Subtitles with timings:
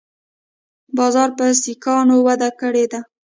[0.97, 2.99] بازار په سیکانو وده کړې وه